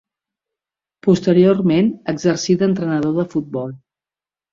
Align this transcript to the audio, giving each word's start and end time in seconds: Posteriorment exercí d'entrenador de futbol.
Posteriorment 1.07 1.91
exercí 2.13 2.55
d'entrenador 2.63 3.15
de 3.21 3.27
futbol. 3.35 3.77